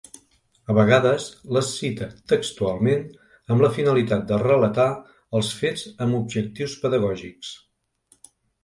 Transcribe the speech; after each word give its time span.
A 0.73 0.75
vegades 0.77 1.27
les 1.57 1.69
cita 1.81 2.07
textualment 2.33 3.05
amb 3.27 3.67
la 3.67 3.71
finalitat 3.77 4.27
de 4.33 4.43
relatar 4.47 4.89
els 5.41 5.53
fets 5.61 5.87
amb 6.07 6.23
objectius 6.25 6.79
pedagògics. 6.87 7.55